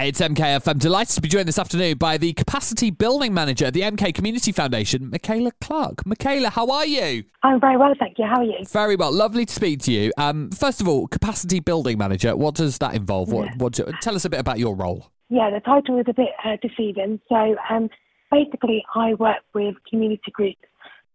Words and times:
It's 0.00 0.20
MKF. 0.20 0.68
I'm 0.68 0.78
delighted 0.78 1.16
to 1.16 1.20
be 1.20 1.28
joined 1.28 1.48
this 1.48 1.58
afternoon 1.58 1.98
by 1.98 2.18
the 2.18 2.32
Capacity 2.32 2.90
Building 2.90 3.34
Manager 3.34 3.66
at 3.66 3.74
the 3.74 3.80
MK 3.80 4.14
Community 4.14 4.52
Foundation, 4.52 5.10
Michaela 5.10 5.50
Clark. 5.60 6.06
Michaela, 6.06 6.50
how 6.50 6.70
are 6.70 6.86
you? 6.86 7.24
I'm 7.42 7.60
very 7.60 7.76
well, 7.76 7.92
thank 7.98 8.16
you. 8.16 8.24
How 8.24 8.36
are 8.38 8.44
you? 8.44 8.64
Very 8.68 8.94
well. 8.94 9.12
Lovely 9.12 9.44
to 9.44 9.52
speak 9.52 9.80
to 9.82 9.92
you. 9.92 10.12
Um, 10.16 10.50
first 10.50 10.80
of 10.80 10.86
all, 10.88 11.08
Capacity 11.08 11.58
Building 11.58 11.98
Manager, 11.98 12.36
what 12.36 12.54
does 12.54 12.78
that 12.78 12.94
involve? 12.94 13.32
What, 13.32 13.46
Yeah. 13.46 13.54
what 13.58 13.72
do- 13.72 13.92
tell 14.00 14.14
us 14.14 14.24
a 14.24 14.30
bit 14.30 14.38
about 14.38 14.60
your 14.60 14.76
role. 14.76 15.10
Yeah, 15.30 15.50
the 15.50 15.60
title 15.60 15.98
is 15.98 16.06
a 16.08 16.14
bit 16.14 16.30
uh, 16.44 16.56
deceiving. 16.62 17.20
So 17.28 17.56
um, 17.68 17.90
basically, 18.30 18.84
I 18.94 19.14
work 19.14 19.42
with 19.52 19.74
community 19.90 20.30
groups 20.32 20.62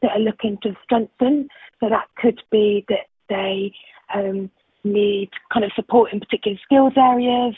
that 0.02 0.12
are 0.12 0.20
looking 0.20 0.58
to 0.64 0.76
strengthen. 0.84 1.48
So 1.80 1.88
that 1.90 2.08
could 2.18 2.42
be 2.52 2.86
that 2.90 3.08
they 3.30 3.72
um, 4.14 4.52
need 4.84 5.30
kind 5.54 5.64
of 5.64 5.72
support 5.74 6.12
in 6.12 6.20
particular 6.20 6.58
skills 6.66 6.94
areas, 6.98 7.56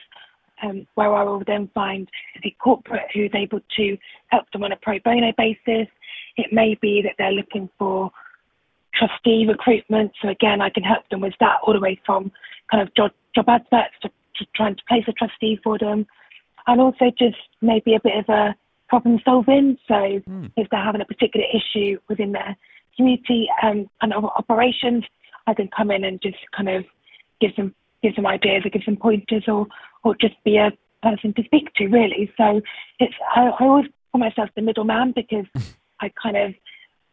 um, 0.64 0.88
where 0.96 1.14
I 1.14 1.24
will 1.24 1.44
then 1.46 1.70
find 1.74 2.08
a 2.44 2.56
corporate 2.64 3.08
who's 3.14 3.32
able 3.34 3.60
to 3.78 3.98
help 4.28 4.50
them 4.52 4.64
on 4.64 4.72
a 4.72 4.78
pro 4.78 5.00
bono 5.00 5.32
basis. 5.38 5.88
It 6.38 6.52
may 6.52 6.78
be 6.82 7.02
that 7.04 7.14
they're 7.18 7.32
looking 7.32 7.70
for 7.78 8.12
trustee 8.94 9.46
recruitment. 9.48 10.12
So 10.22 10.30
again, 10.30 10.62
I 10.62 10.70
can 10.70 10.84
help 10.84 11.08
them 11.10 11.22
with 11.22 11.34
that 11.40 11.58
all 11.64 11.74
the 11.74 11.80
way 11.80 12.00
from 12.06 12.32
kind 12.72 12.82
of 12.82 12.94
job, 12.96 13.12
job 13.36 13.50
adverts 13.50 13.94
to, 14.02 14.10
to 14.10 14.46
trying 14.56 14.76
to 14.76 14.82
place 14.88 15.04
a 15.08 15.14
trustee 15.14 15.60
for 15.64 15.78
them. 15.78 16.06
And 16.68 16.82
also 16.82 17.12
just 17.18 17.38
maybe 17.62 17.96
a 17.96 18.00
bit 18.00 18.18
of 18.18 18.30
a 18.30 18.56
problem 18.88 19.20
solving. 19.24 19.78
So 19.88 20.22
if 20.58 20.70
they're 20.70 20.84
having 20.84 21.02
a 21.02 21.06
particular 21.06 21.46
issue 21.54 22.00
within 22.10 22.32
their 22.32 22.56
community 22.96 23.48
um, 23.62 23.90
of 24.02 24.26
operations, 24.26 25.04
I 25.48 25.54
can 25.54 25.70
come 25.76 25.92
in 25.92 26.04
and 26.04 26.22
just 26.22 26.38
kind 26.56 26.70
of 26.70 26.86
give 27.40 27.56
them 27.56 27.76
give 28.02 28.16
them 28.16 28.28
ideas 28.28 28.64
or 28.66 28.70
give 28.70 28.86
them 28.86 28.98
pointers 28.98 29.44
or 29.48 29.68
or 30.06 30.16
just 30.16 30.36
be 30.46 30.56
a 30.56 30.72
person 31.04 31.34
to 31.34 31.44
speak 31.44 31.74
to 31.76 31.88
really. 31.88 32.32
So 32.38 32.62
it's 33.00 33.14
I, 33.36 33.48
I 33.48 33.64
always 33.64 33.88
call 34.12 34.20
myself 34.20 34.50
the 34.56 34.62
middleman 34.62 35.12
because 35.14 35.46
I 36.00 36.12
kind 36.22 36.38
of 36.38 36.54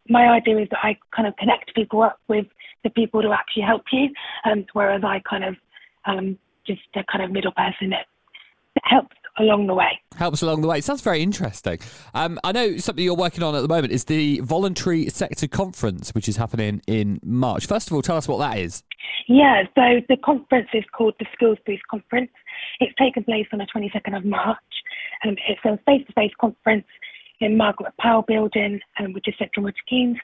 my 0.08 0.28
idea 0.28 0.58
is 0.58 0.68
that 0.70 0.80
I 0.82 0.96
kind 1.14 1.26
of 1.26 1.36
connect 1.36 1.74
people 1.74 2.02
up 2.02 2.20
with 2.28 2.46
the 2.84 2.90
people 2.90 3.22
who 3.22 3.32
actually 3.32 3.62
help 3.62 3.82
you, 3.92 4.10
um, 4.44 4.66
whereas 4.72 5.02
I 5.04 5.20
kind 5.28 5.44
of 5.44 5.56
um, 6.04 6.38
just 6.66 6.80
a 6.94 7.04
kind 7.10 7.24
of 7.24 7.30
middle 7.30 7.52
person 7.52 7.90
that, 7.90 8.06
helps 8.84 9.14
along 9.38 9.66
the 9.66 9.74
way. 9.74 10.00
Helps 10.16 10.42
along 10.42 10.62
the 10.62 10.66
way. 10.66 10.78
It 10.78 10.84
Sounds 10.84 11.02
very 11.02 11.22
interesting. 11.22 11.78
Um, 12.14 12.40
I 12.42 12.52
know 12.52 12.78
something 12.78 13.04
you're 13.04 13.14
working 13.14 13.42
on 13.42 13.54
at 13.54 13.60
the 13.60 13.68
moment 13.68 13.92
is 13.92 14.04
the 14.04 14.40
Voluntary 14.40 15.08
Sector 15.10 15.46
Conference, 15.48 16.14
which 16.14 16.26
is 16.26 16.36
happening 16.38 16.80
in 16.86 17.20
March. 17.22 17.66
First 17.66 17.88
of 17.88 17.92
all, 17.92 18.02
tell 18.02 18.16
us 18.16 18.26
what 18.26 18.38
that 18.38 18.58
is. 18.58 18.82
Yeah, 19.28 19.64
so 19.74 20.00
the 20.08 20.16
conference 20.16 20.68
is 20.72 20.84
called 20.96 21.14
the 21.20 21.26
Skills 21.34 21.58
Boost 21.66 21.86
Conference. 21.88 22.30
It's 22.80 22.94
taken 22.96 23.24
place 23.24 23.46
on 23.52 23.58
the 23.58 23.66
22nd 23.74 24.16
of 24.16 24.24
March. 24.24 24.58
Um, 25.24 25.36
it's 25.48 25.60
a 25.64 25.78
face-to-face 25.86 26.32
conference 26.40 26.86
in 27.40 27.56
Margaret 27.56 27.92
Powell 28.00 28.24
Building, 28.26 28.80
um, 28.98 29.12
which 29.12 29.28
is 29.28 29.34
Central 29.38 29.64
Milton 29.64 29.82
Keynes. 29.88 30.18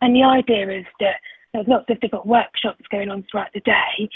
And 0.00 0.14
the 0.14 0.22
idea 0.22 0.78
is 0.78 0.84
that 1.00 1.16
there's 1.52 1.66
lots 1.68 1.86
of 1.88 2.00
different 2.00 2.26
workshops 2.26 2.82
going 2.90 3.08
on 3.08 3.24
throughout 3.30 3.52
the 3.54 3.60
day 3.60 4.08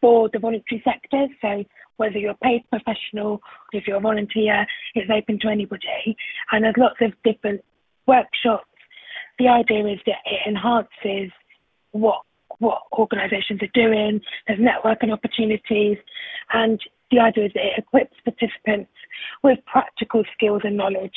for 0.00 0.28
the 0.32 0.38
voluntary 0.38 0.82
sector. 0.84 1.26
So 1.40 1.64
whether 1.96 2.18
you're 2.18 2.32
a 2.32 2.36
paid 2.36 2.62
professional 2.70 3.40
if 3.72 3.86
you're 3.86 3.96
a 3.96 4.00
volunteer, 4.00 4.66
it's 4.94 5.10
open 5.10 5.38
to 5.40 5.48
anybody. 5.48 6.16
And 6.52 6.64
there's 6.64 6.74
lots 6.76 6.96
of 7.00 7.12
different 7.24 7.62
workshops. 8.06 8.68
The 9.38 9.48
idea 9.48 9.86
is 9.86 9.98
that 10.06 10.18
it 10.26 10.48
enhances 10.48 11.32
what 11.92 12.22
what 12.60 12.82
organisations 12.92 13.60
are 13.62 13.74
doing. 13.74 14.20
There's 14.46 14.60
networking 14.60 15.12
opportunities, 15.12 15.98
and 16.52 16.80
the 17.14 17.20
idea 17.20 17.46
is 17.46 17.52
that 17.54 17.64
it 17.64 17.78
equips 17.78 18.16
participants 18.24 18.90
with 19.42 19.58
practical 19.66 20.24
skills 20.34 20.62
and 20.64 20.76
knowledge 20.76 21.14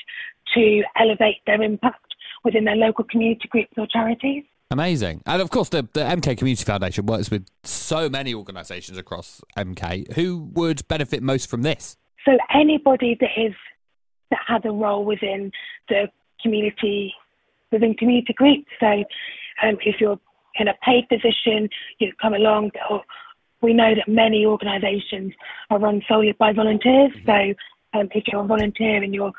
to 0.54 0.84
elevate 1.00 1.38
their 1.46 1.62
impact 1.62 2.16
within 2.44 2.66
their 2.66 2.76
local 2.76 3.04
community 3.04 3.48
groups 3.50 3.74
or 3.78 3.88
charities. 3.88 4.44
Amazing. 4.70 5.22
And 5.26 5.42
of 5.42 5.50
course, 5.50 5.70
the, 5.70 5.88
the 5.94 6.02
MK 6.02 6.38
Community 6.38 6.64
Foundation 6.64 7.06
works 7.06 7.32
with 7.32 7.48
so 7.64 8.10
many 8.10 8.34
organisations 8.34 8.98
across 8.98 9.42
MK. 9.58 10.14
Who 10.14 10.50
would 10.54 10.88
benefit 10.88 11.24
most 11.24 11.50
from 11.50 11.62
this? 11.62 11.98
So 12.26 12.38
anybody 12.54 13.18
that 13.20 13.30
is 13.38 13.54
that 14.30 14.40
has 14.46 14.62
a 14.66 14.72
role 14.72 15.06
within 15.06 15.52
the 15.88 16.10
community 16.42 17.14
within 17.72 17.94
community 17.94 18.34
groups. 18.34 18.68
So 18.80 18.88
um, 19.64 19.78
if 19.86 20.02
you're 20.02 20.20
in 20.60 20.68
a 20.68 20.74
paid 20.86 21.08
position, 21.08 21.70
you 22.00 22.12
come 22.22 22.34
along. 22.34 22.72
Or 22.90 23.04
we 23.62 23.74
know 23.74 23.94
that 23.96 24.08
many 24.08 24.46
organisations 24.46 25.34
are 25.70 25.80
run 25.80 26.02
solely 26.08 26.34
by 26.34 26.54
volunteers. 26.54 27.12
So 27.26 27.54
um, 27.94 28.10
if 28.14 28.26
you're 28.28 28.44
a 28.44 28.48
volunteer 28.48 29.02
and 29.04 29.14
you're 29.14 29.34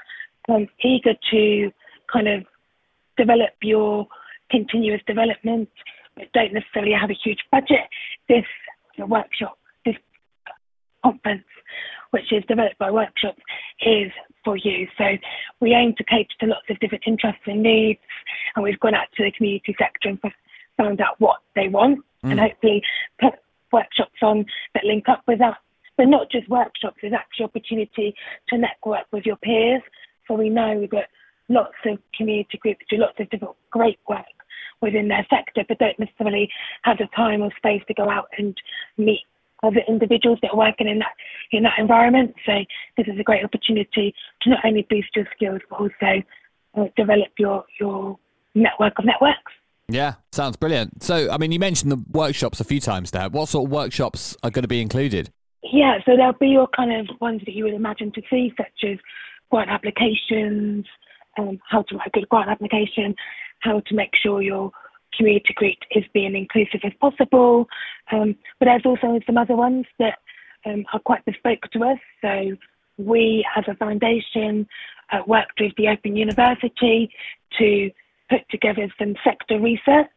um, 0.49 0.67
eager 0.83 1.15
to 1.31 1.71
kind 2.13 2.29
of 2.29 2.45
develop 3.17 3.51
your 3.63 4.07
continuous 4.51 5.03
development, 5.07 5.69
but 6.17 6.33
don't 6.33 6.53
necessarily 6.53 6.93
have 6.93 7.11
a 7.11 7.19
huge 7.25 7.39
budget, 7.53 7.87
this 8.29 8.45
workshop, 8.99 9.59
this 9.85 9.97
conference, 11.05 11.45
which 12.11 12.33
is 12.33 12.43
developed 12.49 12.79
by 12.79 12.91
workshops, 12.91 13.41
is 13.83 14.11
for 14.45 14.57
you. 14.57 14.89
So 14.97 15.05
we 15.61 15.75
aim 15.75 15.95
to 15.99 16.05
cater 16.05 16.35
to 16.41 16.47
lots 16.47 16.67
of 16.71 16.81
different 16.81 17.05
interests 17.07 17.43
and 17.47 17.63
needs, 17.63 18.01
and 18.57 18.63
we've 18.65 18.81
gone 18.81 18.95
out 18.95 19.07
to 19.17 19.25
the 19.25 19.31
community 19.33 19.77
sector 19.79 20.09
and 20.09 20.19
found 20.77 21.01
out 21.01 21.21
what 21.21 21.39
they 21.55 21.69
want, 21.69 22.01
and 22.31 22.41
hopefully 22.41 22.83
put 23.21 23.35
workshops 23.73 24.19
on 24.23 24.45
that 24.75 24.85
link 24.85 25.09
up 25.09 25.23
with 25.27 25.39
that. 25.39 25.59
But 25.97 26.09
not 26.09 26.31
just 26.31 26.49
workshops, 26.49 26.99
there's 27.03 27.13
actually 27.13 27.47
opportunity 27.47 28.15
to 28.49 28.59
network 28.59 29.07
with 29.13 29.27
your 29.27 29.37
peers. 29.37 29.83
So 30.27 30.35
we 30.35 30.49
know 30.49 30.87
that 30.93 31.09
lots 31.49 31.75
of 31.87 31.99
community 32.17 32.59
groups 32.59 32.85
do 32.89 32.99
lots 32.99 33.19
of 33.19 33.29
different 33.31 33.57
great 33.71 33.99
work 34.09 34.25
within 34.81 35.09
their 35.09 35.27
sector, 35.29 35.65
but 35.67 35.79
don't 35.79 35.99
necessarily 35.99 36.49
have 36.83 36.99
the 36.99 37.09
time 37.17 37.43
or 37.43 37.51
space 37.57 37.83
to 37.89 37.95
go 37.95 38.09
out 38.09 38.29
and 38.39 38.57
meet 38.97 39.23
other 39.63 39.81
individuals 39.89 40.39
that 40.43 40.53
are 40.53 40.57
working 40.57 40.87
in 40.87 40.99
that 41.01 41.15
in 41.51 41.65
that 41.65 41.79
environment. 41.79 42.35
So 42.47 42.53
this 42.97 43.07
is 43.09 43.19
a 43.19 43.25
great 43.25 43.45
opportunity 43.45 44.15
to 44.43 44.51
not 44.51 44.65
only 44.65 44.87
boost 44.89 45.09
your 45.17 45.27
skills 45.35 45.61
but 45.69 45.81
also 45.81 46.23
uh, 46.77 46.85
develop 46.97 47.29
your 47.39 47.65
your 47.81 48.19
network 48.55 48.99
of 48.99 49.05
networks. 49.05 49.53
Yeah, 49.89 50.15
sounds 50.33 50.57
brilliant. 50.57 51.03
So, 51.03 51.31
I 51.31 51.39
mean, 51.39 51.51
you 51.51 51.59
mentioned 51.59 51.91
the 51.91 52.05
workshops 52.11 52.61
a 52.61 52.65
few 52.65 52.81
times 52.81 53.11
there. 53.11 53.29
What 53.31 53.49
sort 53.49 53.67
of 53.67 53.73
workshops 53.73 54.37
are 54.43 54.51
going 54.51 54.63
to 54.63 54.69
be 54.69 54.83
included? 54.83 55.31
Yeah, 55.63 55.99
so 56.05 56.17
there'll 56.17 56.35
be 56.35 56.49
your 56.49 56.69
kind 56.69 56.93
of 56.93 57.21
ones 57.21 57.41
that 57.47 57.55
you 57.55 57.65
would 57.65 57.75
imagine 57.75 58.13
to 58.13 58.23
see, 58.29 58.53
such 58.57 58.91
as 58.91 58.99
grant 59.51 59.71
applications, 59.71 60.85
um, 61.39 61.59
how 61.69 61.83
to 61.83 61.97
write 61.97 62.09
a 62.09 62.11
good 62.11 62.29
grant 62.29 62.51
application, 62.51 63.15
how 63.61 63.81
to 63.81 63.95
make 63.95 64.11
sure 64.23 64.43
your 64.43 64.71
community 65.17 65.55
group 65.55 65.77
is 65.93 66.05
being 66.13 66.37
inclusive 66.37 66.81
as 66.85 66.93
possible. 67.01 67.67
Um, 68.13 68.37
but 68.59 68.67
there's 68.67 68.85
also 68.85 69.19
some 69.27 69.39
other 69.39 69.57
ones 69.57 69.87
that 69.99 70.19
um, 70.67 70.85
are 70.93 71.01
quite 71.01 71.25
bespoke 71.25 71.63
to 71.73 71.85
us. 71.85 71.99
So 72.21 72.57
we, 72.99 73.45
as 73.57 73.65
a 73.69 73.75
foundation, 73.75 74.67
uh, 75.13 75.21
worked 75.27 75.61
with 75.61 75.73
the 75.77 75.89
Open 75.89 76.15
University 76.15 77.11
to 77.59 77.91
put 78.29 78.49
together 78.51 78.89
some 78.99 79.15
sector 79.25 79.59
research, 79.61 80.09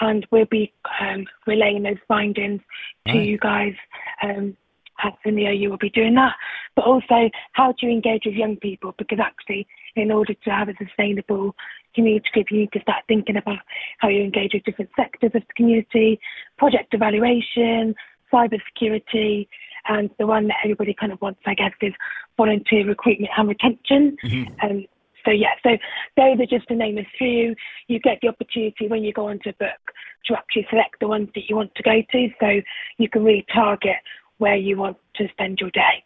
and 0.00 0.26
we'll 0.30 0.46
be 0.46 0.72
um, 1.00 1.26
relaying 1.46 1.82
those 1.82 2.02
findings 2.08 2.60
to 3.06 3.14
Right. 3.14 3.26
you 3.28 3.38
guys. 3.38 3.74
Um, 4.22 4.56
at 5.02 5.14
the 5.24 5.32
NEO, 5.32 5.70
will 5.70 5.76
be 5.76 5.90
doing 5.90 6.14
that, 6.14 6.34
but 6.76 6.84
also 6.84 7.28
how 7.52 7.72
to 7.72 7.86
engage 7.86 8.22
with 8.26 8.34
young 8.34 8.56
people 8.56 8.94
because 8.96 9.18
actually, 9.20 9.66
in 9.96 10.12
order 10.12 10.34
to 10.34 10.50
have 10.50 10.68
a 10.68 10.74
sustainable 10.78 11.54
community 11.96 12.28
group, 12.32 12.46
you 12.50 12.60
need 12.60 12.72
to 12.72 12.80
start 12.80 13.02
thinking 13.08 13.36
about 13.36 13.58
how 13.98 14.08
you 14.08 14.22
engage 14.22 14.52
with 14.54 14.62
different 14.64 14.90
sectors 14.96 15.32
of 15.34 15.42
the 15.42 15.54
community, 15.56 16.20
project 16.58 16.94
evaluation, 16.94 17.94
cyber 18.32 18.58
security, 18.72 19.48
and 19.86 20.10
the 20.18 20.26
one 20.26 20.48
that 20.48 20.56
everybody 20.64 20.94
kind 20.94 21.12
of 21.12 21.20
wants, 21.20 21.40
I 21.46 21.54
guess, 21.54 21.72
is 21.80 21.92
volunteer 22.36 22.86
recruitment 22.86 23.32
and 23.36 23.48
retention. 23.48 24.16
Um, 24.62 24.86
so 25.24 25.30
yeah, 25.30 25.54
so 25.62 25.70
those 26.16 26.38
are 26.40 26.46
just 26.46 26.68
to 26.68 26.74
name 26.74 26.98
a 26.98 27.06
few. 27.18 27.54
You 27.88 27.98
get 28.00 28.18
the 28.22 28.28
opportunity 28.28 28.88
when 28.88 29.02
you 29.04 29.12
go 29.12 29.28
onto 29.28 29.50
a 29.50 29.54
book 29.54 29.80
to 30.26 30.34
actually 30.34 30.66
select 30.70 30.96
the 31.00 31.08
ones 31.08 31.28
that 31.34 31.42
you 31.48 31.56
want 31.56 31.74
to 31.74 31.82
go 31.82 32.02
to, 32.12 32.28
so 32.40 32.60
you 32.98 33.08
can 33.08 33.24
really 33.24 33.44
target 33.52 33.96
where 34.38 34.56
you 34.56 34.76
want 34.76 34.96
to 35.16 35.28
spend 35.32 35.58
your 35.60 35.70
day. 35.70 36.04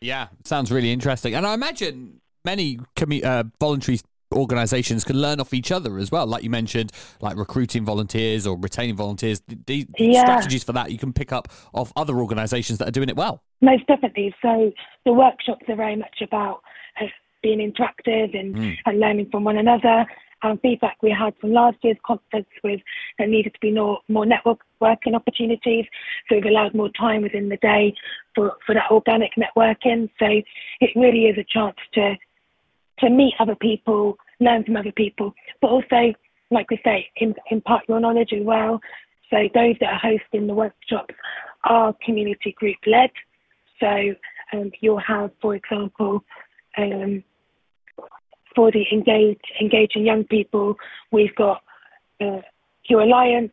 Yeah, 0.00 0.28
sounds 0.44 0.70
really 0.70 0.92
interesting. 0.92 1.34
And 1.34 1.46
I 1.46 1.54
imagine 1.54 2.20
many 2.44 2.78
commu- 2.96 3.24
uh, 3.24 3.44
voluntary 3.60 3.98
organisations 4.32 5.04
can 5.04 5.16
learn 5.20 5.40
off 5.40 5.54
each 5.54 5.72
other 5.72 5.98
as 5.98 6.10
well. 6.12 6.26
Like 6.26 6.42
you 6.42 6.50
mentioned, 6.50 6.92
like 7.20 7.36
recruiting 7.36 7.84
volunteers 7.84 8.46
or 8.46 8.58
retaining 8.58 8.94
volunteers. 8.94 9.40
The, 9.66 9.86
Yeah. 9.98 10.20
strategies 10.20 10.64
for 10.64 10.72
that 10.74 10.92
you 10.92 10.98
can 10.98 11.12
pick 11.12 11.32
up 11.32 11.48
off 11.72 11.92
other 11.96 12.18
organisations 12.18 12.78
that 12.78 12.88
are 12.88 12.92
doing 12.92 13.08
it 13.08 13.16
well. 13.16 13.42
Most 13.60 13.86
definitely. 13.86 14.34
So 14.42 14.72
the 15.04 15.12
workshops 15.12 15.64
are 15.68 15.76
very 15.76 15.96
much 15.96 16.20
about 16.22 16.60
uh, 17.00 17.06
being 17.42 17.58
interactive 17.58 18.38
and, 18.38 18.76
and 18.86 19.00
learning 19.00 19.28
from 19.30 19.44
one 19.44 19.58
another. 19.58 20.06
um, 20.42 20.58
feedback 20.58 20.96
we 21.02 21.10
had 21.10 21.34
from 21.40 21.52
last 21.52 21.76
year's 21.82 21.96
conference 22.06 22.46
was 22.62 22.78
that 22.78 22.84
there 23.18 23.26
needed 23.26 23.54
to 23.54 23.60
be 23.60 23.72
more, 23.72 24.00
more 24.08 24.26
network 24.26 24.60
working 24.80 25.14
opportunities. 25.14 25.84
So 26.28 26.36
we've 26.36 26.44
allowed 26.44 26.74
more 26.74 26.90
time 26.90 27.22
within 27.22 27.48
the 27.48 27.56
day 27.58 27.94
for, 28.34 28.56
for 28.64 28.74
that 28.74 28.90
organic 28.90 29.32
networking. 29.36 30.08
So 30.18 30.26
it 30.80 30.90
really 30.94 31.26
is 31.26 31.38
a 31.38 31.44
chance 31.44 31.76
to 31.94 32.16
to 33.00 33.10
meet 33.10 33.34
other 33.38 33.54
people, 33.54 34.18
learn 34.40 34.64
from 34.64 34.76
other 34.76 34.90
people, 34.90 35.32
but 35.60 35.68
also, 35.68 36.12
like 36.50 36.68
we 36.68 36.80
say, 36.84 37.08
impart 37.52 37.84
your 37.88 38.00
knowledge 38.00 38.32
as 38.32 38.42
well. 38.42 38.80
So 39.30 39.36
those 39.54 39.76
that 39.80 39.92
are 39.92 40.00
hosting 40.00 40.48
the 40.48 40.54
workshops 40.54 41.14
are 41.62 41.94
community 42.04 42.56
group 42.58 42.78
led. 42.88 43.10
So 43.78 44.14
um, 44.52 44.72
you'll 44.80 44.98
have, 44.98 45.30
for 45.40 45.54
example, 45.54 46.24
um, 46.78 47.24
for 48.54 48.70
the 48.70 48.84
engage, 48.92 49.40
engaging 49.60 50.06
young 50.06 50.24
people, 50.24 50.76
we've 51.12 51.34
got 51.34 51.62
uh, 52.20 52.40
Q 52.86 53.00
Alliance 53.00 53.52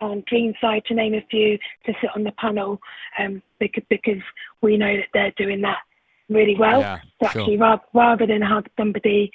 and 0.00 0.24
Dreamside, 0.26 0.84
to 0.84 0.94
name 0.94 1.14
a 1.14 1.24
few, 1.30 1.58
to 1.86 1.92
sit 2.00 2.10
on 2.14 2.22
the 2.22 2.32
panel 2.32 2.78
um, 3.18 3.42
because, 3.58 3.84
because 3.88 4.22
we 4.60 4.76
know 4.76 4.94
that 4.94 5.06
they're 5.14 5.32
doing 5.38 5.62
that 5.62 5.78
really 6.28 6.56
well. 6.58 6.80
Yeah, 6.80 6.98
so 7.22 7.28
actually, 7.28 7.56
rather, 7.56 7.82
rather 7.94 8.26
than 8.26 8.42
have 8.42 8.64
somebody 8.76 9.30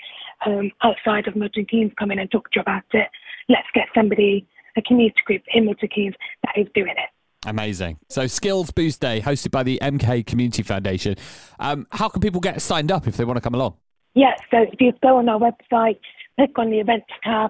um, 0.45 0.71
outside 0.83 1.27
of 1.27 1.35
Milton 1.35 1.65
Keynes 1.65 1.91
come 1.97 2.11
in 2.11 2.19
and 2.19 2.29
talk 2.29 2.51
to 2.51 2.57
you 2.57 2.61
about 2.61 2.83
it, 2.93 3.07
let's 3.49 3.67
get 3.73 3.87
somebody, 3.95 4.47
a 4.77 4.81
community 4.83 5.15
group 5.25 5.41
in 5.53 5.65
Milton 5.65 5.89
Keynes 5.93 6.15
that 6.43 6.53
is 6.61 6.67
doing 6.75 6.91
it. 6.95 7.09
Amazing. 7.45 7.99
So, 8.09 8.25
Skills 8.27 8.71
Boost 8.71 9.01
Day, 9.01 9.19
hosted 9.19 9.51
by 9.51 9.63
the 9.63 9.79
MK 9.81 10.27
Community 10.27 10.61
Foundation. 10.61 11.15
Um, 11.59 11.87
how 11.91 12.07
can 12.07 12.21
people 12.21 12.39
get 12.39 12.61
signed 12.61 12.91
up 12.91 13.07
if 13.07 13.17
they 13.17 13.25
want 13.25 13.37
to 13.37 13.41
come 13.41 13.55
along? 13.55 13.77
Yeah, 14.13 14.35
so 14.51 14.59
if 14.61 14.79
you 14.79 14.93
go 15.01 15.17
on 15.17 15.27
our 15.27 15.39
website, 15.39 15.97
click 16.35 16.59
on 16.59 16.69
the 16.69 16.79
events 16.79 17.07
tab. 17.23 17.49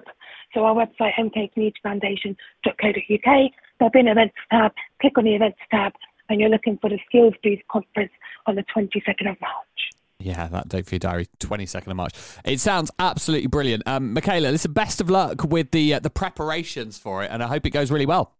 So, 0.54 0.64
our 0.64 0.74
website, 0.74 1.12
mkcommunityfoundation.co.uk, 1.18 3.50
there'll 3.78 3.90
be 3.90 4.00
an 4.00 4.08
events 4.08 4.34
tab. 4.50 4.72
Click 5.00 5.18
on 5.18 5.24
the 5.24 5.34
events 5.34 5.58
tab, 5.70 5.92
and 6.30 6.40
you're 6.40 6.48
looking 6.48 6.78
for 6.78 6.88
the 6.88 6.98
Skills 7.06 7.34
Boost 7.42 7.60
Conference 7.70 8.12
on 8.46 8.54
the 8.54 8.64
22nd 8.74 9.30
of 9.30 9.38
March. 9.40 9.90
Yeah, 10.18 10.48
that 10.48 10.68
date 10.68 10.86
for 10.86 10.94
your 10.94 11.00
diary, 11.00 11.26
22nd 11.40 11.88
of 11.88 11.96
March. 11.96 12.14
It 12.44 12.60
sounds 12.60 12.90
absolutely 12.98 13.48
brilliant. 13.48 13.82
Um, 13.86 14.14
Michaela, 14.14 14.48
listen, 14.48 14.72
best 14.72 15.00
of 15.00 15.10
luck 15.10 15.44
with 15.44 15.72
the 15.72 15.94
uh, 15.94 15.98
the 15.98 16.10
preparations 16.10 16.96
for 16.96 17.24
it, 17.24 17.30
and 17.30 17.42
I 17.42 17.48
hope 17.48 17.66
it 17.66 17.70
goes 17.70 17.90
really 17.90 18.06
well. 18.06 18.32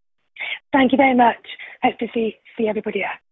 Thank 0.73 0.91
you 0.91 0.97
very 0.97 1.15
much. 1.15 1.37
Hope 1.83 1.97
to 1.99 2.07
see 2.13 2.35
see 2.57 2.67
everybody 2.67 2.99
there. 2.99 3.22